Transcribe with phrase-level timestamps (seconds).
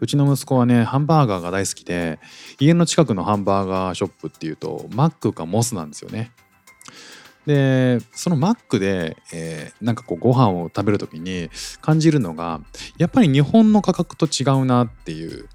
[0.00, 2.18] うちの息子はねハンバーガーが大好きで
[2.58, 6.32] 家の近くのハンバーガーショップっていうとマックかモスなんですよね。
[7.46, 11.48] でそのマックで、えーなんかこうご飯を食べる時に
[11.80, 12.60] 感じるのが
[12.98, 15.48] やっぱり日本の価格と違うなっていう、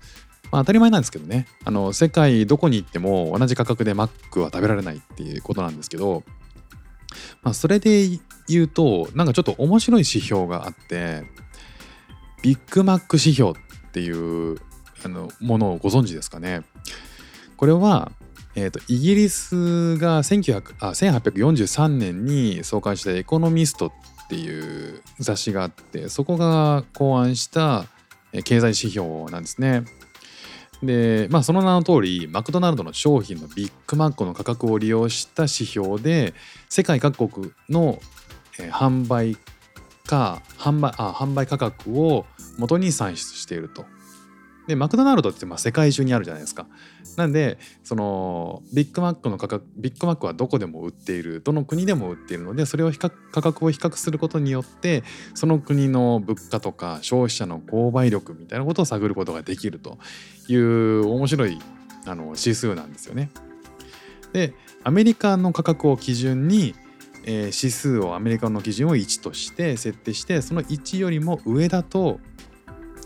[0.52, 1.48] まあ、当たり前なんですけどね。
[1.66, 6.24] あの世界どこに行っても同じ価格でマックは食べられないっていうことなんですけど、
[7.44, 8.08] まあ、それで
[8.48, 11.24] 言うとなんかちょっと面白い指標があって
[12.42, 13.54] ビッグマック指標っ
[13.92, 14.58] っていう
[15.04, 16.64] あのものをご存知ですかね
[17.58, 18.12] これは
[18.54, 23.88] えー、とイギリスが1900あ1843年に創刊した「エコノミスト」
[24.26, 27.86] っていう雑誌があってそこが考案した
[28.44, 29.86] 経済指標なんですね。
[30.84, 36.34] でまあその名の通りマクドナルドの商品のビッグマックの価格を利用した指標で
[36.70, 38.00] 世界各国の、
[38.60, 39.38] えー販売
[40.06, 42.26] 価販売あ販売価格を
[42.58, 43.86] 元に算出していると。
[44.68, 46.68] でマクドナルドってまあ世界中にあるじゃないですか。
[47.18, 59.98] なんでそのビッグマックの価格ビッグマックはどこでも売っているどの国でも売っているのでそれを比較価格を比較することによってその国の物価とか消費者の購買力みたいなことを探ることができると
[60.48, 61.60] いう面白い
[62.06, 63.32] あの指数なんですよね。
[64.32, 66.74] でアメリカの価格を基準に、
[67.24, 72.20] えー指数をアメリカの基準を1として設定してその1よりも上だと,、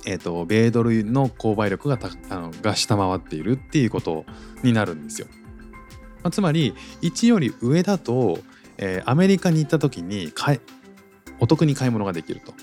[0.06, 4.26] えー、と米ドルの購買力がたあのが下回っているっていうこと
[4.64, 5.28] になるんですよ。
[6.24, 8.40] まあ、つまり1より上だと、
[8.78, 10.59] えーアメリカに行った時に買
[11.40, 12.54] お得に買い物ができると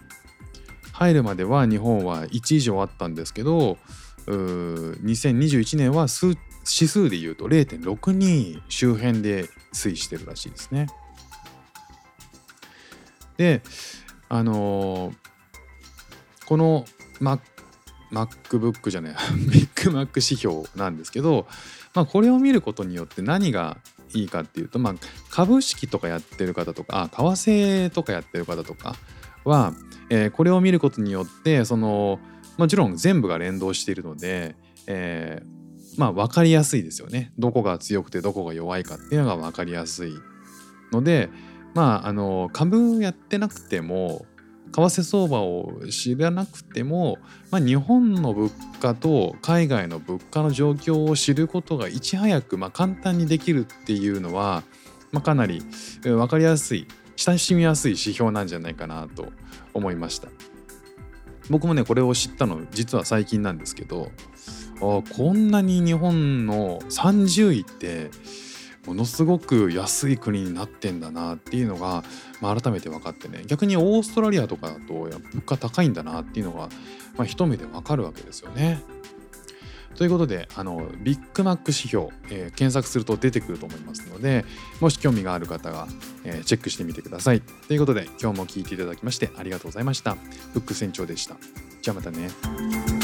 [0.92, 3.78] 入るまでは日本は1以上あったんですけど
[4.30, 6.36] 2021年は数指
[6.88, 10.86] 数でいうと0.62周辺で推移してるらしいですね。
[13.36, 13.62] で
[14.28, 15.14] あのー
[16.46, 16.86] この
[17.20, 17.40] Mac
[18.10, 19.14] MacBook じゃない
[19.52, 21.46] ビッグマック指標なんですけど、
[21.94, 23.76] まあ、これを見ることによって何が
[24.14, 24.94] いいかっていうと、まあ、
[25.30, 28.96] 株式とかやってる方とか為替とかやってる方とか
[29.44, 29.74] は、
[30.08, 32.18] えーこれを見ることによってその
[32.58, 34.56] もちろん全部が連動しているので、
[34.86, 35.58] えー
[35.98, 37.32] まあ分かりやすいですよね。
[37.38, 40.14] どこが強くてどこが弱いかっていうのが分かりやすい
[40.92, 41.28] ので
[41.74, 44.24] まああの株やってなくても
[44.70, 47.18] 為替相場を知らなくても、
[47.50, 54.62] まあ、日本の物価と海外の物価の状況を知ることがいち早く、まあ、簡単にできるっていうのは、
[55.10, 55.62] まあ、かなり
[56.02, 59.32] 分かりやすい親しみやすい指標なんじゃないかなと
[59.74, 60.28] 思いました。
[61.50, 64.10] 僕もねこれを知ったの実は最近なんですけど
[64.76, 65.02] あこ
[65.32, 68.10] んなに日本の30位って
[68.86, 72.04] ものすごく安い国になってんだなっていうのが、
[72.40, 76.68] まあ、改めて分かってね逆にオーストラリアとかだと物価高いんだなっていうのが、
[77.16, 78.80] まあ、一目で分かるわけですよね。
[79.98, 84.44] ということであのビッグマック指標、えー、検索すると出てくると思いますので
[84.80, 85.88] もし興味がある方は、
[86.22, 87.40] えー、チェックしてみてください。
[87.40, 90.14] ということで今日も聴いていただきましてありがとうございました。
[90.14, 91.36] フック船長でした。
[91.82, 92.97] じゃあまたね。